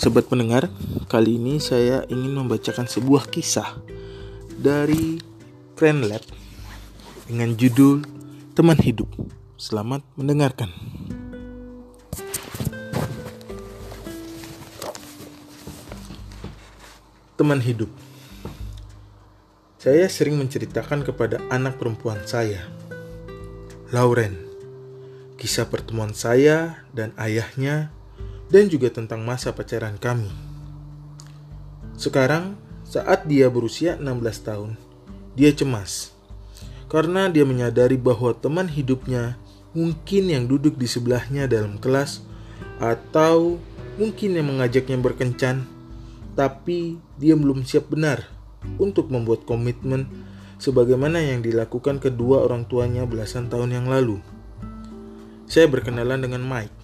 [0.00, 0.72] Sobat pendengar,
[1.12, 3.84] kali ini saya ingin membacakan sebuah kisah
[4.56, 5.20] dari
[5.76, 6.24] Kren Lab
[7.28, 8.00] dengan judul
[8.56, 9.12] Teman Hidup.
[9.60, 10.72] Selamat mendengarkan.
[17.36, 17.92] Teman hidup.
[19.76, 22.72] Saya sering menceritakan kepada anak perempuan saya,
[23.92, 24.48] Lauren,
[25.36, 27.92] kisah pertemuan saya dan ayahnya
[28.50, 30.28] dan juga tentang masa pacaran kami.
[31.94, 34.70] Sekarang, saat dia berusia 16 tahun,
[35.38, 36.10] dia cemas
[36.90, 39.38] karena dia menyadari bahwa teman hidupnya
[39.70, 42.26] mungkin yang duduk di sebelahnya dalam kelas
[42.82, 43.62] atau
[43.94, 45.70] mungkin yang mengajaknya berkencan
[46.34, 48.26] tapi dia belum siap benar
[48.82, 50.10] untuk membuat komitmen
[50.58, 54.18] sebagaimana yang dilakukan kedua orang tuanya belasan tahun yang lalu.
[55.46, 56.79] Saya berkenalan dengan Mike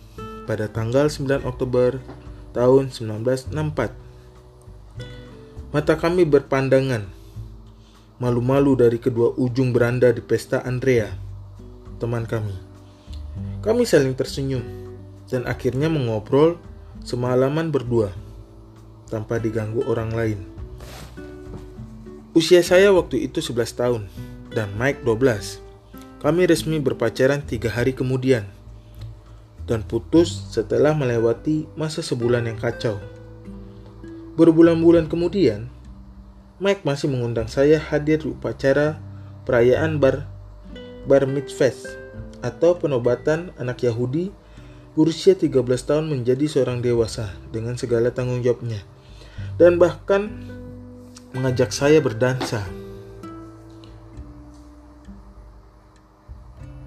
[0.46, 1.98] pada tanggal 9 Oktober
[2.56, 3.52] tahun 1964.
[5.74, 7.04] Mata kami berpandangan,
[8.16, 11.12] malu-malu dari kedua ujung beranda di pesta Andrea,
[12.00, 12.56] teman kami.
[13.60, 14.64] Kami saling tersenyum
[15.28, 16.56] dan akhirnya mengobrol
[17.04, 18.14] semalaman berdua
[19.12, 20.40] tanpa diganggu orang lain.
[22.32, 24.02] Usia saya waktu itu 11 tahun
[24.52, 25.60] dan Mike 12.
[26.24, 28.55] Kami resmi berpacaran tiga hari kemudian
[29.66, 33.02] dan putus setelah melewati masa sebulan yang kacau.
[34.38, 35.68] Berbulan-bulan kemudian,
[36.62, 38.96] Mike masih mengundang saya hadir di upacara
[39.44, 40.24] perayaan bar
[41.04, 41.74] bar mitzvah
[42.40, 44.32] atau penobatan anak Yahudi
[44.96, 45.52] berusia 13
[45.84, 48.80] tahun menjadi seorang dewasa dengan segala tanggung jawabnya
[49.60, 50.32] dan bahkan
[51.36, 52.64] mengajak saya berdansa.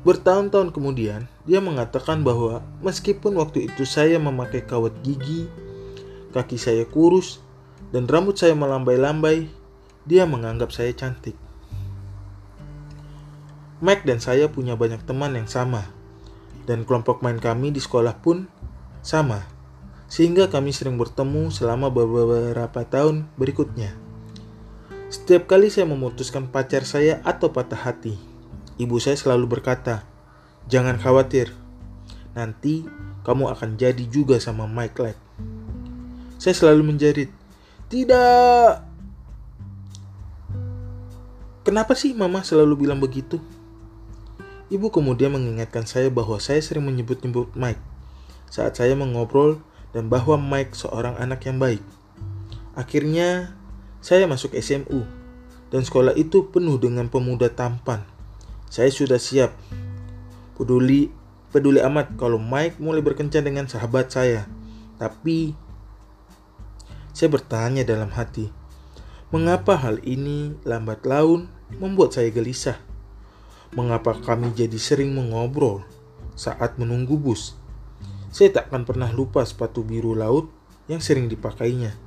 [0.07, 5.51] Bertahun-tahun kemudian, dia mengatakan bahwa meskipun waktu itu saya memakai kawat gigi,
[6.31, 7.43] kaki saya kurus,
[7.91, 9.51] dan rambut saya melambai-lambai,
[10.07, 11.35] dia menganggap saya cantik.
[13.79, 15.87] Mike dan saya punya banyak teman yang sama,
[16.63, 18.47] dan kelompok main kami di sekolah pun
[18.99, 19.59] sama
[20.09, 23.93] sehingga kami sering bertemu selama beberapa tahun berikutnya.
[25.13, 28.17] Setiap kali saya memutuskan pacar saya atau patah hati,
[28.79, 30.07] ibu saya selalu berkata,
[30.71, 31.51] "Jangan khawatir,
[32.31, 32.87] nanti
[33.27, 35.17] kamu akan jadi juga sama Mike Lab."
[36.39, 37.29] Saya selalu menjerit,
[37.91, 38.89] "Tidak!"
[41.67, 43.37] Kenapa sih mama selalu bilang begitu?
[44.71, 47.83] Ibu kemudian mengingatkan saya bahwa saya sering menyebut-nyebut Mike
[48.49, 49.61] saat saya mengobrol
[49.93, 51.81] dan bahwa Mike seorang anak yang baik.
[52.73, 53.53] Akhirnya,
[53.99, 55.03] saya masuk SMU
[55.69, 58.05] dan sekolah itu penuh dengan pemuda tampan.
[58.69, 59.57] Saya sudah siap.
[60.53, 61.09] Peduli
[61.49, 64.45] peduli amat kalau Mike mulai berkencan dengan sahabat saya.
[65.01, 65.57] Tapi
[67.09, 68.53] saya bertanya dalam hati,
[69.33, 71.49] mengapa hal ini lambat laun
[71.81, 72.77] membuat saya gelisah?
[73.73, 75.81] Mengapa kami jadi sering mengobrol
[76.37, 77.57] saat menunggu bus?
[78.29, 80.53] Saya tak akan pernah lupa sepatu biru laut
[80.85, 81.97] yang sering dipakainya.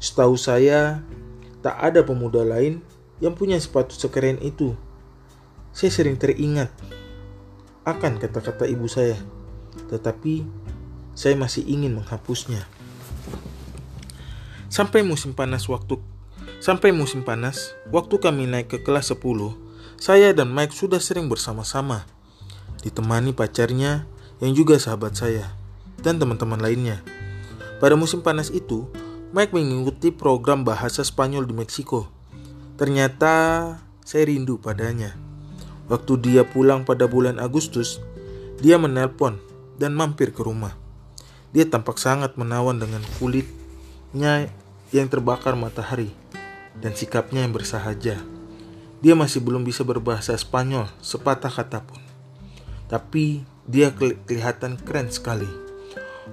[0.00, 1.04] Setahu saya,
[1.60, 2.80] tak ada pemuda lain
[3.20, 4.72] yang punya sepatu sekeren itu.
[5.72, 6.72] Saya sering teringat
[7.84, 9.16] akan kata-kata ibu saya,
[9.88, 10.44] tetapi
[11.16, 12.68] saya masih ingin menghapusnya.
[14.68, 15.96] Sampai musim panas waktu
[16.58, 19.54] sampai musim panas, waktu kami naik ke kelas 10,
[19.98, 22.06] saya dan Mike sudah sering bersama-sama,
[22.82, 24.06] ditemani pacarnya
[24.42, 25.54] yang juga sahabat saya
[26.02, 27.02] dan teman-teman lainnya.
[27.78, 28.90] Pada musim panas itu,
[29.30, 32.10] Mike mengikuti program bahasa Spanyol di Meksiko.
[32.78, 33.34] Ternyata
[34.02, 35.14] saya rindu padanya.
[35.88, 37.96] Waktu dia pulang pada bulan Agustus,
[38.60, 39.40] dia menelpon
[39.80, 40.76] dan mampir ke rumah.
[41.56, 44.52] Dia tampak sangat menawan dengan kulitnya
[44.92, 46.12] yang terbakar matahari
[46.76, 48.20] dan sikapnya yang bersahaja.
[49.00, 52.04] Dia masih belum bisa berbahasa Spanyol sepatah kata pun.
[52.92, 55.48] Tapi dia kelihatan keren sekali.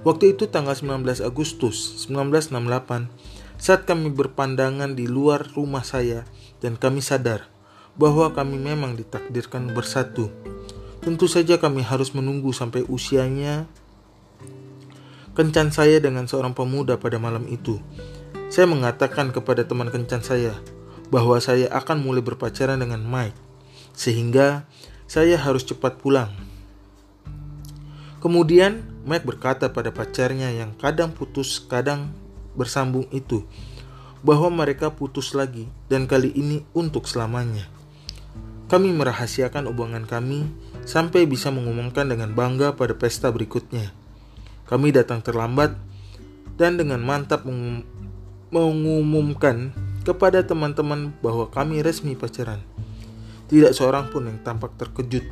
[0.04, 3.08] Waktu itu tanggal 19 Agustus 1968,
[3.56, 6.28] saat kami berpandangan di luar rumah saya
[6.60, 7.55] dan kami sadar
[7.96, 10.28] bahwa kami memang ditakdirkan bersatu.
[11.00, 13.68] Tentu saja kami harus menunggu sampai usianya
[15.36, 17.76] kencan saya dengan seorang pemuda pada malam itu.
[18.48, 20.56] Saya mengatakan kepada teman kencan saya
[21.12, 23.36] bahwa saya akan mulai berpacaran dengan Mike,
[23.92, 24.64] sehingga
[25.04, 26.32] saya harus cepat pulang.
[28.18, 32.10] Kemudian Mike berkata pada pacarnya yang kadang putus, kadang
[32.58, 33.46] bersambung itu,
[34.24, 37.75] bahwa mereka putus lagi dan kali ini untuk selamanya.
[38.66, 40.42] Kami merahasiakan hubungan kami
[40.82, 43.94] sampai bisa mengumumkan dengan bangga pada pesta berikutnya.
[44.66, 45.78] Kami datang terlambat
[46.58, 47.46] dan dengan mantap
[48.50, 49.70] mengumumkan
[50.02, 52.58] kepada teman-teman bahwa kami resmi pacaran.
[53.46, 55.22] Tidak seorang pun yang tampak terkejut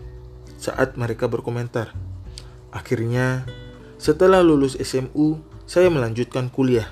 [0.55, 1.91] saat mereka berkomentar.
[2.71, 3.43] Akhirnya,
[3.99, 6.87] setelah lulus SMU, saya melanjutkan kuliah.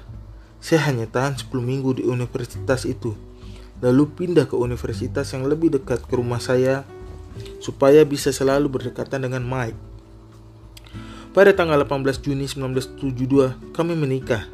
[0.59, 3.15] Saya hanya tahan 10 minggu di universitas itu,
[3.83, 6.87] lalu pindah ke universitas yang lebih dekat ke rumah saya
[7.59, 9.77] supaya bisa selalu berdekatan dengan Mike.
[11.33, 14.47] Pada tanggal 18 Juni 1972, kami menikah.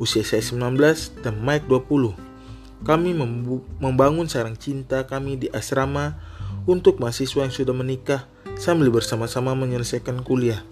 [0.00, 2.16] Usia saya 19 dan Mike 20.
[2.80, 3.12] Kami
[3.78, 6.16] membangun sarang cinta kami di asrama
[6.64, 8.24] untuk mahasiswa yang sudah menikah
[8.56, 10.64] sambil bersama-sama menyelesaikan kuliah.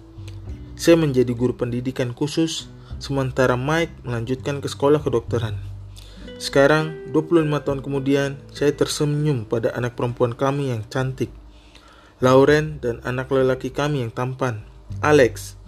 [0.80, 5.67] Saya menjadi guru pendidikan khusus, sementara Mike melanjutkan ke sekolah kedokteran.
[6.38, 11.34] Sekarang, 25 tahun kemudian, saya tersenyum pada anak perempuan kami yang cantik,
[12.22, 14.62] Lauren dan anak lelaki kami yang tampan,
[15.02, 15.58] Alex.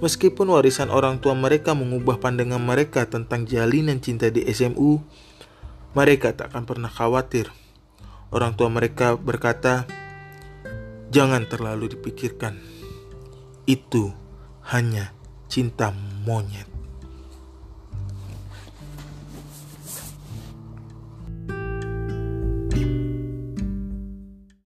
[0.00, 5.00] Meskipun warisan orang tua mereka mengubah pandangan mereka tentang jalinan cinta di SMU,
[5.92, 7.52] mereka tak akan pernah khawatir.
[8.32, 9.84] Orang tua mereka berkata,
[11.12, 12.56] "Jangan terlalu dipikirkan."
[13.68, 14.16] Itu
[14.72, 15.12] hanya
[15.52, 15.92] cinta
[16.24, 16.69] monyet.